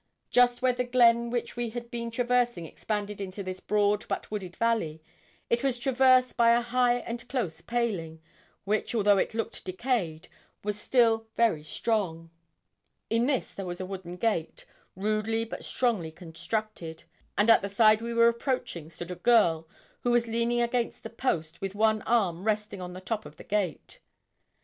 Just 0.31 0.63
where 0.63 0.73
the 0.73 0.83
glen 0.83 1.29
which 1.29 1.55
we 1.55 1.69
had 1.69 1.91
been 1.91 2.09
traversing 2.09 2.65
expanded 2.65 3.21
into 3.21 3.43
this 3.43 3.59
broad, 3.59 4.03
but 4.07 4.31
wooded 4.31 4.55
valley, 4.55 4.99
it 5.47 5.63
was 5.63 5.77
traversed 5.77 6.35
by 6.35 6.53
a 6.55 6.61
high 6.61 6.95
and 6.95 7.29
close 7.29 7.61
paling, 7.61 8.19
which, 8.63 8.95
although 8.95 9.19
it 9.19 9.35
looked 9.35 9.63
decayed, 9.63 10.27
was 10.63 10.81
still 10.81 11.27
very 11.37 11.63
strong. 11.63 12.31
In 13.11 13.27
this 13.27 13.53
there 13.53 13.67
was 13.67 13.79
a 13.79 13.85
wooden 13.85 14.15
gate, 14.15 14.65
rudely 14.95 15.45
but 15.45 15.63
strongly 15.63 16.11
constructed, 16.11 17.03
and 17.37 17.47
at 17.51 17.61
the 17.61 17.69
side 17.69 18.01
we 18.01 18.11
were 18.15 18.27
approaching 18.27 18.89
stood 18.89 19.11
a 19.11 19.15
girl, 19.15 19.67
who 19.99 20.09
was 20.09 20.25
leaning 20.25 20.61
against 20.61 21.03
the 21.03 21.11
post, 21.11 21.61
with 21.61 21.75
one 21.75 22.01
arm 22.07 22.43
resting 22.45 22.81
on 22.81 22.93
the 22.93 23.01
top 23.01 23.23
of 23.23 23.37
the 23.37 23.43
gate. 23.43 23.99